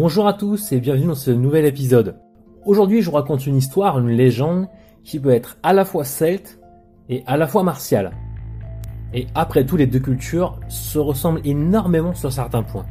Bonjour 0.00 0.28
à 0.28 0.32
tous 0.32 0.70
et 0.70 0.78
bienvenue 0.78 1.08
dans 1.08 1.16
ce 1.16 1.32
nouvel 1.32 1.64
épisode. 1.64 2.20
Aujourd'hui, 2.64 3.02
je 3.02 3.10
vous 3.10 3.16
raconte 3.16 3.48
une 3.48 3.56
histoire, 3.56 3.98
une 3.98 4.10
légende 4.10 4.68
qui 5.02 5.18
peut 5.18 5.32
être 5.32 5.58
à 5.64 5.72
la 5.72 5.84
fois 5.84 6.04
celte 6.04 6.60
et 7.08 7.24
à 7.26 7.36
la 7.36 7.48
fois 7.48 7.64
martiale. 7.64 8.12
Et 9.12 9.26
après 9.34 9.66
tout, 9.66 9.76
les 9.76 9.88
deux 9.88 9.98
cultures 9.98 10.60
se 10.68 11.00
ressemblent 11.00 11.40
énormément 11.44 12.14
sur 12.14 12.32
certains 12.32 12.62
points. 12.62 12.86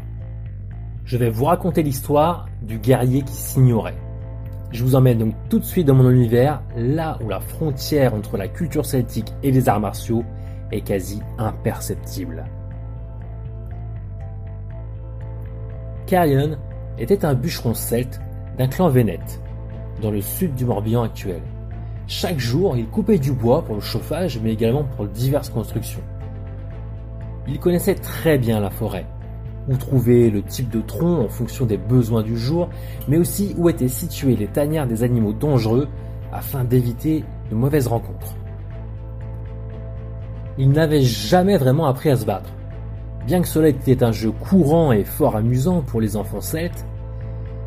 Je 1.05 1.15
vais 1.15 1.29
vous 1.29 1.45
raconter 1.45 1.81
l'histoire 1.81 2.49
du 2.61 2.77
guerrier 2.77 3.21
qui 3.21 3.35
s'ignorait. 3.35 3.95
Je 4.71 4.83
vous 4.83 4.95
emmène 4.95 5.19
donc 5.19 5.33
tout 5.47 5.59
de 5.59 5.65
suite 5.65 5.87
dans 5.87 5.95
mon 5.95 6.09
univers, 6.09 6.61
là 6.75 7.17
où 7.23 7.29
la 7.29 7.39
frontière 7.39 8.15
entre 8.15 8.35
la 8.35 8.49
culture 8.49 8.85
celtique 8.85 9.31
et 9.43 9.51
les 9.51 9.69
arts 9.69 9.79
martiaux 9.79 10.25
est 10.73 10.81
quasi 10.81 11.21
imperceptible. 11.37 12.43
Était 16.97 17.25
un 17.25 17.33
bûcheron 17.33 17.73
celte 17.73 18.19
d'un 18.57 18.67
clan 18.67 18.89
vénète, 18.89 19.41
dans 20.01 20.11
le 20.11 20.21
sud 20.21 20.55
du 20.55 20.65
Morbihan 20.65 21.03
actuel. 21.03 21.41
Chaque 22.07 22.39
jour, 22.39 22.77
il 22.77 22.87
coupait 22.87 23.19
du 23.19 23.31
bois 23.31 23.63
pour 23.63 23.75
le 23.75 23.81
chauffage, 23.81 24.39
mais 24.41 24.53
également 24.53 24.83
pour 24.83 25.07
diverses 25.07 25.49
constructions. 25.49 26.01
Il 27.47 27.59
connaissait 27.59 27.95
très 27.95 28.37
bien 28.37 28.59
la 28.59 28.69
forêt, 28.69 29.05
où 29.67 29.75
trouver 29.75 30.29
le 30.29 30.41
type 30.41 30.69
de 30.69 30.81
tronc 30.81 31.25
en 31.25 31.29
fonction 31.29 31.65
des 31.65 31.77
besoins 31.77 32.23
du 32.23 32.37
jour, 32.37 32.69
mais 33.07 33.17
aussi 33.17 33.53
où 33.57 33.69
étaient 33.69 33.87
situées 33.87 34.35
les 34.35 34.47
tanières 34.47 34.87
des 34.87 35.03
animaux 35.03 35.33
dangereux 35.33 35.87
afin 36.31 36.63
d'éviter 36.63 37.23
de 37.49 37.55
mauvaises 37.55 37.87
rencontres. 37.87 38.35
Il 40.57 40.71
n'avait 40.71 41.01
jamais 41.01 41.57
vraiment 41.57 41.85
appris 41.85 42.09
à 42.09 42.15
se 42.15 42.25
battre. 42.25 42.51
Bien 43.27 43.41
que 43.41 43.47
cela 43.49 43.67
était 43.67 44.05
un 44.05 44.13
jeu 44.13 44.31
courant 44.31 44.93
et 44.93 45.03
fort 45.03 45.35
amusant 45.35 45.81
pour 45.81 45.99
les 45.99 46.15
enfants 46.15 46.39
celtes, 46.39 46.85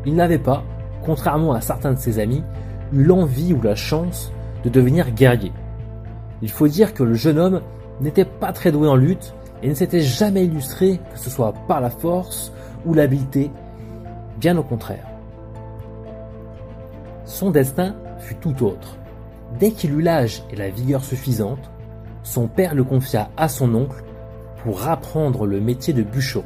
il 0.07 0.15
n'avait 0.15 0.39
pas, 0.39 0.63
contrairement 1.05 1.53
à 1.53 1.61
certains 1.61 1.93
de 1.93 1.99
ses 1.99 2.17
amis, 2.17 2.43
eu 2.91 3.03
l'envie 3.03 3.53
ou 3.53 3.61
la 3.61 3.75
chance 3.75 4.31
de 4.63 4.69
devenir 4.69 5.11
guerrier. 5.11 5.51
Il 6.41 6.49
faut 6.49 6.67
dire 6.67 6.95
que 6.95 7.03
le 7.03 7.13
jeune 7.13 7.37
homme 7.37 7.61
n'était 7.99 8.25
pas 8.25 8.53
très 8.53 8.71
doué 8.71 8.87
en 8.87 8.95
lutte 8.95 9.35
et 9.61 9.69
ne 9.69 9.75
s'était 9.75 10.01
jamais 10.01 10.45
illustré, 10.45 10.99
que 11.13 11.19
ce 11.19 11.29
soit 11.29 11.53
par 11.67 11.79
la 11.79 11.91
force 11.91 12.51
ou 12.83 12.95
l'habileté, 12.95 13.51
bien 14.39 14.57
au 14.57 14.63
contraire. 14.63 15.05
Son 17.25 17.51
destin 17.51 17.93
fut 18.17 18.35
tout 18.37 18.65
autre. 18.65 18.97
Dès 19.59 19.69
qu'il 19.69 19.91
eut 19.91 20.01
l'âge 20.01 20.41
et 20.49 20.55
la 20.55 20.71
vigueur 20.71 21.03
suffisante, 21.03 21.69
son 22.23 22.47
père 22.47 22.73
le 22.73 22.83
confia 22.83 23.29
à 23.37 23.47
son 23.47 23.75
oncle 23.75 24.03
pour 24.63 24.87
apprendre 24.87 25.45
le 25.45 25.59
métier 25.59 25.93
de 25.93 26.03
bûcheron. 26.03 26.45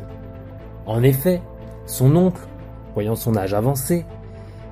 En 0.86 1.04
effet, 1.04 1.42
son 1.86 2.16
oncle, 2.16 2.42
voyant 2.94 3.16
son 3.16 3.36
âge 3.36 3.54
avancé, 3.54 4.06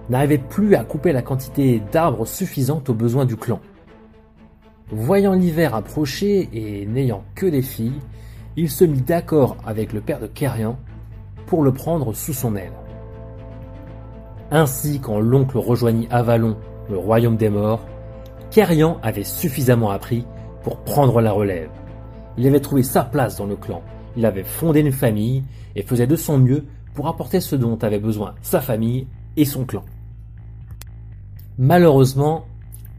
n'arrivait 0.09 0.37
plus 0.37 0.75
à 0.75 0.83
couper 0.83 1.11
la 1.11 1.21
quantité 1.21 1.81
d'arbres 1.91 2.25
suffisante 2.25 2.89
aux 2.89 2.93
besoins 2.93 3.25
du 3.25 3.37
clan. 3.37 3.59
Voyant 4.91 5.33
l'hiver 5.33 5.75
approcher 5.75 6.49
et 6.53 6.85
n'ayant 6.85 7.23
que 7.35 7.45
des 7.45 7.61
filles, 7.61 7.99
il 8.55 8.69
se 8.69 8.83
mit 8.83 9.01
d'accord 9.01 9.57
avec 9.65 9.93
le 9.93 10.01
père 10.01 10.19
de 10.19 10.27
Kerian 10.27 10.77
pour 11.47 11.63
le 11.63 11.73
prendre 11.73 12.13
sous 12.13 12.33
son 12.33 12.55
aile. 12.55 12.73
Ainsi, 14.51 14.99
quand 14.99 15.19
l'oncle 15.19 15.57
rejoignit 15.57 16.07
Avalon, 16.11 16.57
le 16.89 16.97
royaume 16.97 17.37
des 17.37 17.49
morts, 17.49 17.81
Kerian 18.51 18.99
avait 19.01 19.23
suffisamment 19.23 19.89
appris 19.89 20.27
pour 20.61 20.77
prendre 20.83 21.21
la 21.21 21.31
relève. 21.31 21.69
Il 22.37 22.47
avait 22.47 22.59
trouvé 22.59 22.83
sa 22.83 23.03
place 23.03 23.37
dans 23.37 23.45
le 23.45 23.55
clan. 23.55 23.81
Il 24.17 24.25
avait 24.25 24.43
fondé 24.43 24.81
une 24.81 24.91
famille 24.91 25.43
et 25.75 25.83
faisait 25.83 26.07
de 26.07 26.15
son 26.15 26.37
mieux 26.37 26.65
pour 26.93 27.07
apporter 27.07 27.39
ce 27.39 27.55
dont 27.55 27.77
avait 27.81 27.99
besoin 27.99 28.35
sa 28.41 28.61
famille 28.61 29.07
et 29.37 29.45
son 29.45 29.65
clan. 29.65 29.83
Malheureusement, 31.57 32.45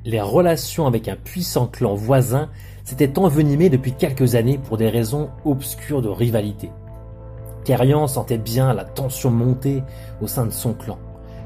les 0.04 0.20
relations 0.20 0.86
avec 0.86 1.08
un 1.08 1.16
puissant 1.16 1.66
clan 1.66 1.94
voisin 1.94 2.50
s'étaient 2.84 3.18
envenimées 3.18 3.70
depuis 3.70 3.92
quelques 3.92 4.34
années 4.34 4.58
pour 4.58 4.76
des 4.76 4.88
raisons 4.88 5.30
obscures 5.44 6.02
de 6.02 6.08
rivalité. 6.08 6.70
Kerian 7.64 8.06
sentait 8.06 8.38
bien 8.38 8.74
la 8.74 8.84
tension 8.84 9.30
monter 9.30 9.82
au 10.20 10.26
sein 10.26 10.44
de 10.44 10.52
son 10.52 10.74
clan, 10.74 10.98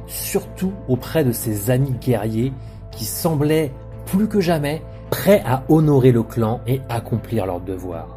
surtout 0.07 0.73
auprès 0.89 1.25
de 1.25 1.33
ses 1.33 1.71
amis 1.71 1.95
guerriers 2.01 2.53
qui 2.91 3.05
semblaient 3.05 3.73
plus 4.07 4.27
que 4.27 4.41
jamais 4.41 4.83
prêts 5.11 5.43
à 5.45 5.63
honorer 5.69 6.13
le 6.13 6.23
clan 6.23 6.61
et 6.67 6.81
accomplir 6.89 7.47
leurs 7.47 7.61
devoirs. 7.61 8.17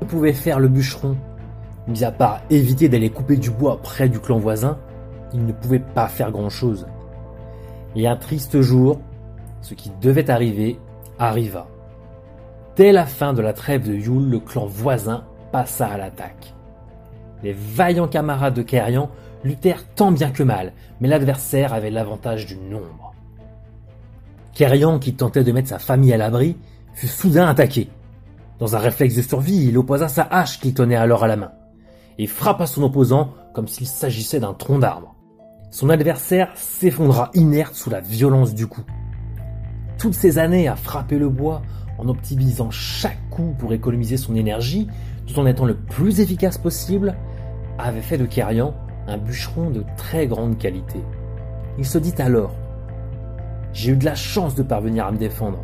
Que 0.00 0.04
pouvait 0.04 0.32
faire 0.32 0.60
le 0.60 0.68
bûcheron 0.68 1.16
Mis 1.86 2.02
à 2.04 2.10
part 2.10 2.40
éviter 2.48 2.88
d'aller 2.88 3.10
couper 3.10 3.36
du 3.36 3.50
bois 3.50 3.80
près 3.82 4.08
du 4.08 4.18
clan 4.18 4.38
voisin, 4.38 4.78
il 5.34 5.44
ne 5.44 5.52
pouvait 5.52 5.80
pas 5.80 6.08
faire 6.08 6.30
grand-chose. 6.30 6.86
Et 7.94 8.06
un 8.06 8.16
triste 8.16 8.60
jour, 8.62 9.00
ce 9.60 9.74
qui 9.74 9.90
devait 10.00 10.30
arriver, 10.30 10.78
arriva. 11.18 11.66
Dès 12.76 12.90
la 12.90 13.06
fin 13.06 13.34
de 13.34 13.42
la 13.42 13.52
trêve 13.52 13.86
de 13.86 13.94
Yule, 13.94 14.30
le 14.30 14.40
clan 14.40 14.66
voisin 14.66 15.24
passa 15.52 15.86
à 15.86 15.98
l'attaque. 15.98 16.54
Les 17.42 17.52
vaillants 17.52 18.08
camarades 18.08 18.54
de 18.54 18.62
Kerian 18.62 19.10
luttèrent 19.44 19.84
tant 19.94 20.10
bien 20.10 20.30
que 20.30 20.42
mal, 20.42 20.72
mais 21.00 21.08
l'adversaire 21.08 21.74
avait 21.74 21.90
l'avantage 21.90 22.46
du 22.46 22.56
nombre. 22.56 23.03
Kerian, 24.54 24.98
qui 24.98 25.14
tentait 25.14 25.44
de 25.44 25.52
mettre 25.52 25.68
sa 25.68 25.78
famille 25.78 26.12
à 26.12 26.16
l'abri, 26.16 26.56
fut 26.94 27.08
soudain 27.08 27.46
attaqué. 27.46 27.88
Dans 28.60 28.76
un 28.76 28.78
réflexe 28.78 29.16
de 29.16 29.22
survie, 29.22 29.66
il 29.66 29.76
opposa 29.76 30.08
sa 30.08 30.22
hache 30.22 30.60
qu'il 30.60 30.74
tenait 30.74 30.94
alors 30.94 31.24
à 31.24 31.28
la 31.28 31.36
main, 31.36 31.52
et 32.18 32.28
frappa 32.28 32.66
son 32.66 32.84
opposant 32.84 33.34
comme 33.52 33.66
s'il 33.66 33.86
s'agissait 33.86 34.38
d'un 34.38 34.54
tronc 34.54 34.78
d'arbre. 34.78 35.14
Son 35.72 35.90
adversaire 35.90 36.52
s'effondra 36.54 37.30
inerte 37.34 37.74
sous 37.74 37.90
la 37.90 38.00
violence 38.00 38.54
du 38.54 38.68
coup. 38.68 38.84
Toutes 39.98 40.14
ces 40.14 40.38
années 40.38 40.68
à 40.68 40.76
frapper 40.76 41.18
le 41.18 41.28
bois, 41.28 41.62
en 41.98 42.08
optimisant 42.08 42.70
chaque 42.70 43.28
coup 43.30 43.54
pour 43.58 43.72
économiser 43.72 44.16
son 44.16 44.36
énergie, 44.36 44.86
tout 45.26 45.38
en 45.38 45.46
étant 45.46 45.64
le 45.64 45.74
plus 45.74 46.20
efficace 46.20 46.58
possible, 46.58 47.16
avait 47.78 48.02
fait 48.02 48.18
de 48.18 48.26
Kerian 48.26 48.72
un 49.08 49.18
bûcheron 49.18 49.70
de 49.70 49.84
très 49.96 50.28
grande 50.28 50.58
qualité. 50.58 51.00
Il 51.76 51.84
se 51.84 51.98
dit 51.98 52.14
alors 52.18 52.52
j'ai 53.74 53.90
eu 53.92 53.96
de 53.96 54.04
la 54.04 54.14
chance 54.14 54.54
de 54.54 54.62
parvenir 54.62 55.04
à 55.04 55.12
me 55.12 55.18
défendre, 55.18 55.58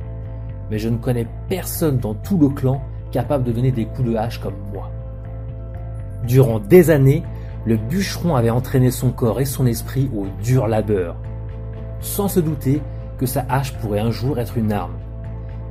mais 0.70 0.78
je 0.78 0.88
ne 0.88 0.98
connais 0.98 1.26
personne 1.48 1.98
dans 1.98 2.14
tout 2.14 2.36
le 2.36 2.48
clan 2.48 2.82
capable 3.12 3.44
de 3.44 3.52
donner 3.52 3.70
des 3.70 3.86
coups 3.86 4.08
de 4.08 4.16
hache 4.16 4.40
comme 4.40 4.56
moi. 4.72 4.90
Durant 6.26 6.58
des 6.58 6.90
années, 6.90 7.22
le 7.64 7.76
bûcheron 7.76 8.34
avait 8.34 8.50
entraîné 8.50 8.90
son 8.90 9.12
corps 9.12 9.40
et 9.40 9.44
son 9.44 9.64
esprit 9.64 10.10
au 10.14 10.26
dur 10.42 10.66
labeur, 10.66 11.16
sans 12.00 12.28
se 12.28 12.40
douter 12.40 12.82
que 13.16 13.26
sa 13.26 13.46
hache 13.48 13.74
pourrait 13.78 14.00
un 14.00 14.10
jour 14.10 14.38
être 14.38 14.58
une 14.58 14.72
arme. 14.72 14.96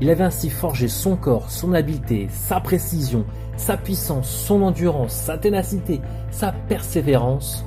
Il 0.02 0.10
avait 0.10 0.24
ainsi 0.24 0.50
forgé 0.50 0.88
son 0.88 1.18
corps, 1.18 1.50
son 1.50 1.74
habileté, 1.74 2.28
sa 2.32 2.62
précision, 2.62 3.26
sa 3.58 3.76
puissance, 3.76 4.30
son 4.30 4.62
endurance, 4.62 5.14
sa 5.14 5.38
ténacité, 5.38 6.00
sa 6.32 6.54
persévérance, 6.70 7.66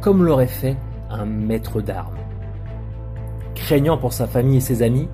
comme 0.00 0.24
l'aurait 0.24 0.48
fait 0.48 0.76
un 1.08 1.24
maître 1.24 1.80
d'armes. 1.80 2.21
Craignant 3.54 3.98
pour 3.98 4.12
sa 4.12 4.26
famille 4.26 4.58
et 4.58 4.60
ses 4.60 4.82
amis, 4.82 5.08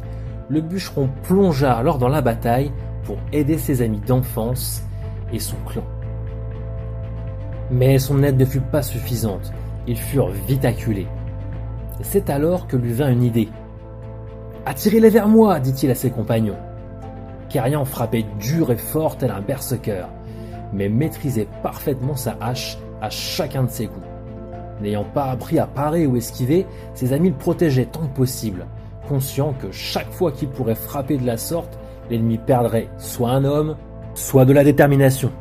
le 0.49 0.61
bûcheron 0.61 1.09
plongea 1.25 1.73
alors 1.73 1.99
dans 1.99 2.09
la 2.09 2.21
bataille 2.21 2.73
pour 3.05 3.17
aider 3.33 3.59
ses 3.59 3.83
amis 3.83 4.01
d'enfance 4.01 4.83
et 5.33 5.39
son 5.39 5.57
clan. 5.67 5.85
Mais 7.71 7.99
son 7.99 8.23
aide 8.23 8.39
ne 8.39 8.45
fut 8.45 8.61
pas 8.61 8.83
suffisante, 8.83 9.53
ils 9.87 9.99
furent 9.99 10.31
vite 10.47 10.65
acculés. 10.65 11.09
C'est 12.03 12.31
alors 12.31 12.67
que 12.67 12.77
lui 12.77 12.93
vint 12.93 13.11
une 13.11 13.25
idée. 13.25 13.49
Attirez-les 14.65 15.11
vers 15.11 15.29
moi, 15.29 15.61
dit-il 15.61 15.91
à 15.91 15.95
ses 15.95 16.11
compagnons. 16.11 16.57
Kerian 17.49 17.85
frappait 17.85 18.27
dur 18.39 18.71
et 18.71 18.77
fort 18.77 19.17
tel 19.17 19.31
un 19.31 19.41
berserker, 19.41 20.07
mais 20.73 20.89
maîtrisait 20.89 21.49
parfaitement 21.63 22.17
sa 22.17 22.37
hache 22.41 22.79
à 23.01 23.11
chacun 23.11 23.65
de 23.65 23.71
ses 23.71 23.87
coups. 23.87 24.07
N'ayant 24.81 25.05
pas 25.05 25.31
appris 25.31 25.59
à 25.59 25.67
parer 25.67 26.07
ou 26.07 26.17
esquiver, 26.17 26.67
ses 26.95 27.13
amis 27.13 27.31
le 27.31 27.37
protégeaient 27.37 27.87
tant 27.87 28.07
que 28.07 28.17
possible, 28.17 28.67
conscient 29.09 29.55
que 29.55 29.73
chaque 29.73 30.11
fois 30.13 30.31
qu'il 30.31 30.49
pourrait 30.49 30.75
frapper 30.75 31.17
de 31.17 31.27
la 31.27 31.37
sorte, 31.37 31.79
l'ennemi 32.11 32.39
perdrait 32.39 32.89
soit 32.99 33.31
un 33.31 33.45
homme, 33.45 33.77
soit 34.15 34.45
de 34.45 34.53
la 34.53 34.65
détermination. 34.65 35.33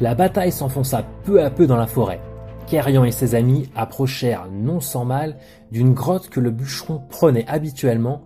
La 0.00 0.14
bataille 0.14 0.52
s'enfonça 0.52 1.04
peu 1.24 1.42
à 1.42 1.50
peu 1.50 1.66
dans 1.66 1.76
la 1.76 1.86
forêt. 1.86 2.20
Kerian 2.66 3.04
et 3.04 3.12
ses 3.12 3.34
amis 3.34 3.68
approchèrent 3.74 4.48
non 4.50 4.80
sans 4.80 5.04
mal 5.04 5.36
d'une 5.70 5.94
grotte 5.94 6.28
que 6.28 6.40
le 6.40 6.50
bûcheron 6.50 7.02
prenait 7.08 7.46
habituellement 7.48 8.22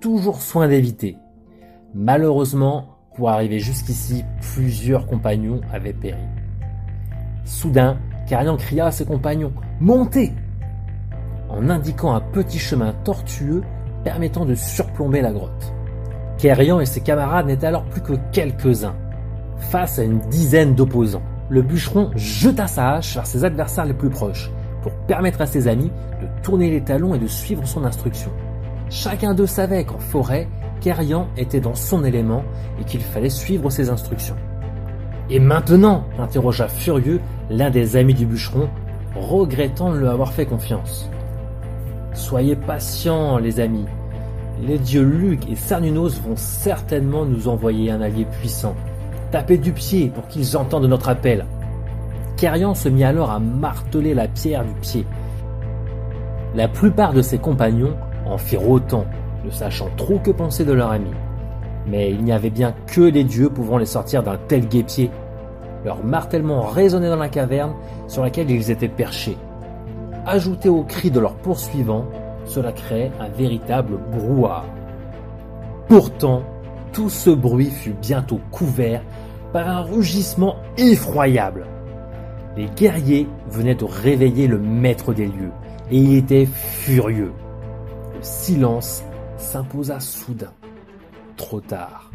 toujours 0.00 0.40
soin 0.40 0.68
d'éviter. 0.68 1.16
Malheureusement, 1.94 2.98
pour 3.16 3.30
arriver 3.30 3.58
jusqu'ici, 3.58 4.24
plusieurs 4.40 5.06
compagnons 5.06 5.60
avaient 5.72 5.92
péri. 5.92 6.22
Soudain, 7.44 7.98
Kerian 8.28 8.56
cria 8.56 8.86
à 8.86 8.90
ses 8.90 9.06
compagnons 9.06 9.52
Montez 9.80 10.32
en 11.48 11.70
indiquant 11.70 12.14
un 12.14 12.20
petit 12.20 12.58
chemin 12.58 12.92
tortueux 13.04 13.62
permettant 14.04 14.44
de 14.44 14.54
surplomber 14.54 15.22
la 15.22 15.32
grotte. 15.32 15.72
Kerian 16.36 16.78
et 16.78 16.86
ses 16.86 17.00
camarades 17.00 17.46
n'étaient 17.46 17.66
alors 17.66 17.84
plus 17.84 18.02
que 18.02 18.12
quelques-uns, 18.32 18.94
face 19.56 19.98
à 19.98 20.04
une 20.04 20.20
dizaine 20.28 20.74
d'opposants. 20.74 21.22
Le 21.48 21.62
bûcheron 21.62 22.10
jeta 22.14 22.66
sa 22.66 22.96
hache 22.96 23.14
vers 23.14 23.26
ses 23.26 23.44
adversaires 23.44 23.86
les 23.86 23.94
plus 23.94 24.10
proches, 24.10 24.50
pour 24.82 24.92
permettre 25.06 25.40
à 25.40 25.46
ses 25.46 25.66
amis 25.66 25.90
de 26.20 26.42
tourner 26.42 26.70
les 26.70 26.84
talons 26.84 27.14
et 27.14 27.18
de 27.18 27.26
suivre 27.26 27.66
son 27.66 27.84
instruction. 27.84 28.30
Chacun 28.90 29.34
d'eux 29.34 29.46
savait 29.46 29.84
qu'en 29.84 29.98
forêt, 29.98 30.48
Kerian 30.80 31.28
était 31.36 31.60
dans 31.60 31.74
son 31.74 32.04
élément 32.04 32.44
et 32.80 32.84
qu'il 32.84 33.00
fallait 33.00 33.30
suivre 33.30 33.70
ses 33.70 33.90
instructions. 33.90 34.36
Et 35.30 35.40
maintenant 35.40 36.04
interrogea 36.18 36.68
furieux 36.68 37.20
l'un 37.50 37.70
des 37.70 37.96
amis 37.96 38.14
du 38.14 38.24
bûcheron, 38.24 38.68
regrettant 39.14 39.92
de 39.92 39.98
lui 39.98 40.08
avoir 40.08 40.32
fait 40.32 40.46
confiance. 40.46 41.10
Soyez 42.14 42.56
patients, 42.56 43.38
les 43.38 43.60
amis. 43.60 43.84
Les 44.62 44.78
dieux 44.78 45.02
Luc 45.02 45.48
et 45.50 45.54
Cernunos 45.54 46.20
vont 46.20 46.36
certainement 46.36 47.24
nous 47.24 47.46
envoyer 47.46 47.90
un 47.90 48.00
allié 48.00 48.26
puissant. 48.40 48.74
Tapez 49.30 49.58
du 49.58 49.72
pied 49.72 50.08
pour 50.08 50.26
qu'ils 50.26 50.56
entendent 50.56 50.86
notre 50.86 51.10
appel. 51.10 51.44
Kerian 52.36 52.74
se 52.74 52.88
mit 52.88 53.04
alors 53.04 53.30
à 53.30 53.38
marteler 53.38 54.14
la 54.14 54.28
pierre 54.28 54.64
du 54.64 54.72
pied. 54.80 55.06
La 56.54 56.68
plupart 56.68 57.12
de 57.12 57.20
ses 57.22 57.38
compagnons 57.38 57.94
en 58.26 58.38
firent 58.38 58.68
autant, 58.68 59.04
ne 59.44 59.50
sachant 59.50 59.90
trop 59.96 60.18
que 60.18 60.30
penser 60.30 60.64
de 60.64 60.72
leur 60.72 60.90
ami. 60.90 61.10
Mais 61.90 62.10
il 62.10 62.22
n'y 62.22 62.32
avait 62.32 62.50
bien 62.50 62.74
que 62.86 63.00
les 63.00 63.24
dieux 63.24 63.48
pouvant 63.48 63.78
les 63.78 63.86
sortir 63.86 64.22
d'un 64.22 64.38
tel 64.48 64.68
guépier. 64.68 65.10
Leur 65.84 66.04
martèlement 66.04 66.62
résonnait 66.62 67.08
dans 67.08 67.16
la 67.16 67.28
caverne 67.28 67.74
sur 68.08 68.22
laquelle 68.22 68.50
ils 68.50 68.70
étaient 68.70 68.88
perchés. 68.88 69.36
Ajouté 70.26 70.68
aux 70.68 70.82
cris 70.82 71.10
de 71.10 71.20
leurs 71.20 71.36
poursuivants, 71.36 72.04
cela 72.44 72.72
créait 72.72 73.12
un 73.20 73.28
véritable 73.28 73.98
brouhaha. 74.12 74.64
Pourtant, 75.88 76.42
tout 76.92 77.08
ce 77.08 77.30
bruit 77.30 77.70
fut 77.70 77.94
bientôt 77.94 78.40
couvert 78.50 79.02
par 79.52 79.68
un 79.68 79.82
rugissement 79.82 80.56
effroyable. 80.76 81.66
Les 82.56 82.66
guerriers 82.66 83.28
venaient 83.50 83.74
de 83.74 83.84
réveiller 83.84 84.48
le 84.48 84.58
maître 84.58 85.14
des 85.14 85.26
lieux, 85.26 85.52
et 85.90 85.96
il 85.96 86.16
était 86.16 86.46
furieux. 86.46 87.32
Le 88.14 88.22
silence 88.22 89.04
s'imposa 89.36 90.00
soudain. 90.00 90.52
Trop 91.38 91.60
tard. 91.60 92.10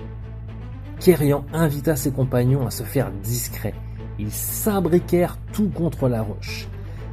Kérian 0.99 1.45
invita 1.53 1.95
ses 1.95 2.11
compagnons 2.11 2.67
à 2.67 2.69
se 2.69 2.83
faire 2.83 3.09
discrets. 3.23 3.73
Ils 4.19 4.31
s'imbriquèrent 4.31 5.37
tout 5.53 5.69
contre 5.69 6.07
la 6.07 6.21
roche. 6.21 6.67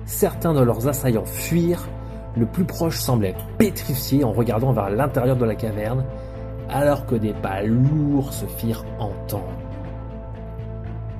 Certains 0.04 0.52
de 0.52 0.60
leurs 0.60 0.88
assaillants 0.88 1.24
fuirent, 1.24 1.88
le 2.36 2.46
plus 2.46 2.64
proche 2.64 2.98
semblait 2.98 3.36
pétrifié 3.58 4.24
en 4.24 4.32
regardant 4.32 4.72
vers 4.72 4.90
l'intérieur 4.90 5.36
de 5.36 5.44
la 5.44 5.54
caverne, 5.54 6.04
alors 6.68 7.06
que 7.06 7.14
des 7.14 7.32
pas 7.32 7.62
lourds 7.62 8.32
se 8.32 8.44
firent 8.44 8.84
entendre. 8.98 9.52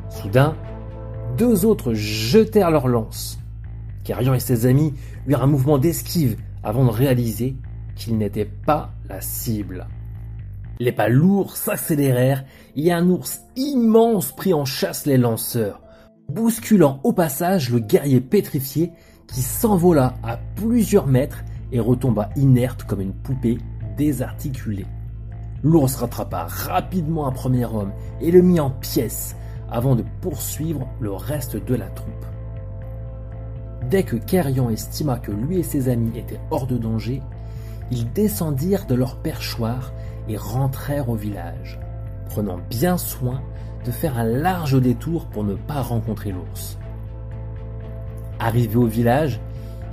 Soudain, 0.08 0.56
deux 1.38 1.64
autres 1.64 1.94
jetèrent 1.94 2.72
leurs 2.72 2.88
lances. 2.88 3.38
Carion 4.02 4.34
et 4.34 4.40
ses 4.40 4.66
amis 4.66 4.93
eurent 5.28 5.43
un 5.43 5.46
mouvement 5.46 5.78
d'esquive 5.78 6.36
avant 6.64 6.84
de 6.84 6.90
réaliser 6.90 7.56
qu'ils 7.94 8.19
n'étaient 8.19 8.44
pas 8.44 8.90
la 9.08 9.20
cible. 9.20 9.86
Les 10.81 10.93
pas 10.93 11.11
lourds 11.11 11.59
s'accélérèrent 11.59 12.43
et 12.75 12.91
un 12.91 13.11
ours 13.11 13.43
immense 13.55 14.32
prit 14.32 14.55
en 14.55 14.65
chasse 14.65 15.05
les 15.05 15.19
lanceurs, 15.19 15.82
bousculant 16.31 17.00
au 17.05 17.12
passage 17.12 17.69
le 17.69 17.81
guerrier 17.81 18.23
pétrifié 18.23 18.91
qui 19.27 19.43
s'envola 19.43 20.15
à 20.23 20.38
plusieurs 20.56 21.06
mètres 21.06 21.44
et 21.71 21.81
retomba 21.81 22.31
inerte 22.35 22.85
comme 22.85 23.03
une 23.03 23.12
poupée 23.12 23.59
désarticulée. 23.99 24.87
L'ours 25.62 25.97
rattrapa 25.97 26.47
rapidement 26.49 27.27
un 27.27 27.32
premier 27.32 27.67
homme 27.67 27.93
et 28.23 28.31
le 28.31 28.41
mit 28.41 28.59
en 28.59 28.71
pièces 28.71 29.37
avant 29.71 29.94
de 29.94 30.05
poursuivre 30.23 30.88
le 30.99 31.12
reste 31.12 31.62
de 31.62 31.75
la 31.75 31.91
troupe. 31.91 32.25
Dès 33.91 34.05
que 34.05 34.17
Kerian 34.17 34.71
estima 34.71 35.19
que 35.19 35.31
lui 35.31 35.59
et 35.59 35.62
ses 35.62 35.91
amis 35.91 36.17
étaient 36.17 36.41
hors 36.50 36.67
de 36.67 36.79
danger, 36.79 37.21
ils 37.91 38.11
descendirent 38.12 38.87
de 38.87 38.94
leur 38.94 39.17
perchoir 39.17 39.93
et 40.28 40.37
rentrèrent 40.37 41.08
au 41.08 41.14
village, 41.14 41.81
prenant 42.26 42.58
bien 42.69 42.96
soin 42.96 43.40
de 43.84 43.90
faire 43.90 44.19
un 44.19 44.25
large 44.25 44.81
détour 44.81 45.26
pour 45.26 45.44
ne 45.44 45.55
pas 45.55 45.82
rencontrer 45.82 46.32
l'ours. 46.32 46.78
Arrivés 48.38 48.76
au 48.76 48.87
village, 48.87 49.40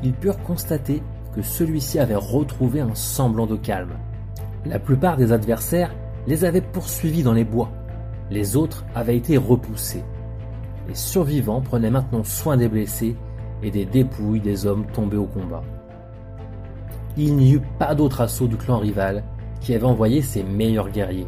ils 0.04 0.14
purent 0.14 0.42
constater 0.44 1.02
que 1.36 1.42
celui-ci 1.42 2.00
avait 2.00 2.16
retrouvé 2.16 2.82
un 2.82 2.96
semblant 2.96 3.46
de 3.46 3.56
calme. 3.56 3.98
La 4.66 4.80
plupart 4.80 5.18
des 5.18 5.32
adversaires 5.32 5.94
les 6.28 6.46
avaient 6.46 6.62
poursuivis 6.62 7.24
dans 7.24 7.34
les 7.34 7.44
bois. 7.44 7.72
Les 8.30 8.56
autres 8.56 8.86
avaient 8.96 9.18
été 9.18 9.38
repoussés. 9.38 10.04
Les 10.88 10.96
survivants 10.96 11.62
prenaient 11.62 11.90
maintenant 11.90 12.24
soin 12.24 12.58
des 12.58 12.68
blessés 12.68 13.16
et 13.64 13.72
des 13.72 13.86
dépouilles 13.86 14.42
des 14.42 14.66
hommes 14.66 14.86
tombés 14.94 15.18
au 15.18 15.26
combat. 15.26 15.64
Il 17.16 17.36
n'y 17.36 17.54
eut 17.54 17.64
pas 17.80 17.96
d'autre 17.96 18.22
assaut 18.22 18.48
du 18.48 18.58
clan 18.58 18.80
rival 18.80 19.24
qui 19.62 19.74
avait 19.74 19.84
envoyé 19.84 20.22
ses 20.22 20.44
meilleurs 20.44 20.90
guerriers. 20.90 21.28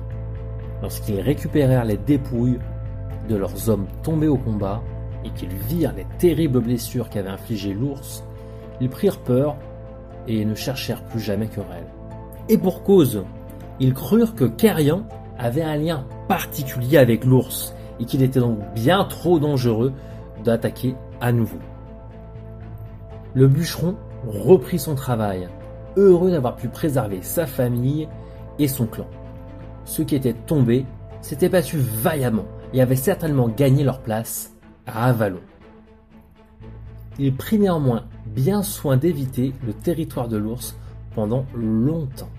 Lorsqu'ils 0.82 1.20
récupérèrent 1.20 1.86
les 1.86 1.98
dépouilles 1.98 2.60
de 3.28 3.36
leurs 3.36 3.70
hommes 3.70 3.88
tombés 4.04 4.28
au 4.28 4.38
combat 4.38 4.82
et 5.26 5.30
qu'ils 5.32 5.54
virent 5.68 5.94
les 5.96 6.06
terribles 6.18 6.62
blessures 6.62 7.10
qu'avait 7.10 7.30
infligées 7.30 7.74
l'ours, 7.74 8.24
ils 8.80 8.90
prirent 8.90 9.20
peur 9.20 9.58
et 10.28 10.46
ne 10.46 10.56
cherchèrent 10.56 11.04
plus 11.04 11.20
jamais 11.20 11.48
querelle. 11.48 11.88
Et 12.48 12.58
pour 12.58 12.84
cause, 12.84 13.24
ils 13.80 13.94
crurent 13.94 14.36
que 14.36 14.46
Kerian 14.46 15.04
avait 15.38 15.64
un 15.64 15.76
lien 15.76 16.06
particulier 16.28 16.98
avec 16.98 17.26
l'ours 17.26 17.74
et 18.00 18.06
qu'il 18.06 18.22
était 18.22 18.40
donc 18.40 18.60
bien 18.74 19.04
trop 19.06 19.40
dangereux 19.40 19.94
d'attaquer 20.44 20.96
à 21.22 21.32
nouveau. 21.32 21.60
Le 23.34 23.48
bûcheron 23.48 23.96
reprit 24.28 24.80
son 24.80 24.96
travail, 24.96 25.48
heureux 25.98 26.32
d'avoir 26.32 26.56
pu 26.56 26.68
préserver 26.68 27.22
sa 27.22 27.46
famille 27.46 28.08
et 28.60 28.68
son 28.68 28.86
clan. 28.86 29.08
Ceux 29.86 30.04
qui 30.04 30.16
étaient 30.16 30.34
tombés 30.34 30.86
s'étaient 31.22 31.50
battus 31.50 31.82
vaillamment 31.82 32.46
et 32.74 32.82
avaient 32.82 32.96
certainement 32.96 33.48
gagné 33.48 33.84
leur 33.84 34.02
place 34.02 34.54
à 34.86 35.08
Avalon. 35.08 35.42
Il 37.18 37.36
prit 37.36 37.60
néanmoins 37.60 38.06
bien 38.26 38.64
soin 38.64 38.98
d'éviter 38.98 39.54
le 39.66 39.74
territoire 39.74 40.28
de 40.28 40.38
l'ours 40.38 40.78
pendant 41.16 41.46
longtemps. 41.54 42.30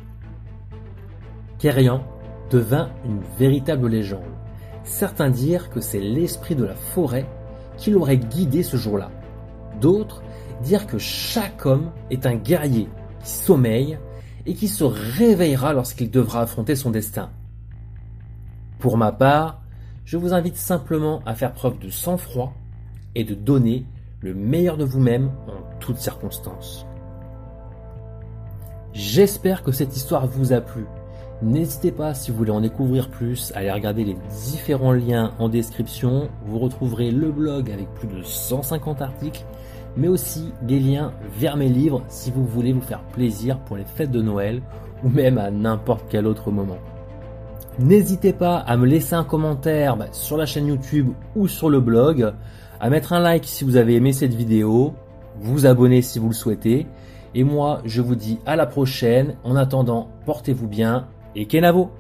Kerian 1.58 2.02
devint 2.50 2.90
une 3.04 3.20
véritable 3.38 3.88
légende. 3.88 4.22
Certains 4.84 5.28
dirent 5.28 5.68
que 5.70 5.80
c'est 5.80 6.00
l'esprit 6.00 6.54
de 6.54 6.64
la 6.64 6.74
forêt 6.74 7.26
qui 7.76 7.90
l'aurait 7.90 8.16
guidé 8.16 8.62
ce 8.62 8.76
jour-là. 8.76 9.10
D'autres 9.80 10.22
dirent 10.62 10.86
que 10.86 10.98
chaque 10.98 11.66
homme 11.66 11.90
est 12.10 12.26
un 12.26 12.34
guerrier 12.34 12.88
qui 13.22 13.30
sommeille 13.30 13.98
et 14.50 14.54
qui 14.54 14.66
se 14.66 14.82
réveillera 14.82 15.72
lorsqu'il 15.72 16.10
devra 16.10 16.42
affronter 16.42 16.74
son 16.74 16.90
destin. 16.90 17.30
Pour 18.80 18.96
ma 18.96 19.12
part, 19.12 19.62
je 20.04 20.16
vous 20.16 20.34
invite 20.34 20.56
simplement 20.56 21.20
à 21.24 21.36
faire 21.36 21.52
preuve 21.52 21.78
de 21.78 21.88
sang-froid 21.88 22.52
et 23.14 23.22
de 23.22 23.34
donner 23.34 23.86
le 24.20 24.34
meilleur 24.34 24.76
de 24.76 24.82
vous-même 24.82 25.30
en 25.46 25.78
toutes 25.78 25.98
circonstances. 25.98 26.84
J'espère 28.92 29.62
que 29.62 29.70
cette 29.70 29.96
histoire 29.96 30.26
vous 30.26 30.52
a 30.52 30.60
plu. 30.60 30.84
N'hésitez 31.42 31.92
pas, 31.92 32.12
si 32.12 32.32
vous 32.32 32.38
voulez 32.38 32.50
en 32.50 32.60
découvrir 32.60 33.08
plus, 33.08 33.52
à 33.54 33.58
aller 33.58 33.70
regarder 33.70 34.02
les 34.02 34.16
différents 34.46 34.92
liens 34.92 35.32
en 35.38 35.48
description. 35.48 36.28
Vous 36.44 36.58
retrouverez 36.58 37.12
le 37.12 37.30
blog 37.30 37.70
avec 37.70 37.88
plus 37.94 38.08
de 38.08 38.20
150 38.24 39.00
articles, 39.00 39.44
mais 39.96 40.08
aussi 40.08 40.52
des 40.62 40.78
liens 40.78 41.12
vers 41.38 41.56
mes 41.56 41.68
livres 41.68 42.02
si 42.08 42.30
vous 42.30 42.44
voulez 42.44 42.72
vous 42.72 42.80
faire 42.80 43.02
plaisir 43.12 43.58
pour 43.60 43.76
les 43.76 43.84
fêtes 43.84 44.10
de 44.10 44.22
Noël 44.22 44.62
ou 45.04 45.08
même 45.08 45.38
à 45.38 45.50
n'importe 45.50 46.06
quel 46.08 46.26
autre 46.26 46.50
moment. 46.50 46.78
N'hésitez 47.78 48.32
pas 48.32 48.56
à 48.58 48.76
me 48.76 48.86
laisser 48.86 49.14
un 49.14 49.24
commentaire 49.24 49.96
bah, 49.96 50.08
sur 50.12 50.36
la 50.36 50.46
chaîne 50.46 50.66
YouTube 50.66 51.08
ou 51.34 51.48
sur 51.48 51.70
le 51.70 51.80
blog, 51.80 52.32
à 52.80 52.90
mettre 52.90 53.12
un 53.12 53.20
like 53.20 53.44
si 53.44 53.64
vous 53.64 53.76
avez 53.76 53.94
aimé 53.94 54.12
cette 54.12 54.34
vidéo, 54.34 54.94
vous 55.40 55.66
abonner 55.66 56.02
si 56.02 56.18
vous 56.18 56.28
le 56.28 56.34
souhaitez. 56.34 56.86
Et 57.34 57.44
moi, 57.44 57.80
je 57.84 58.02
vous 58.02 58.16
dis 58.16 58.38
à 58.44 58.56
la 58.56 58.66
prochaine. 58.66 59.36
En 59.44 59.56
attendant, 59.56 60.08
portez-vous 60.26 60.66
bien 60.66 61.06
et 61.36 61.46
Kenavo 61.46 61.90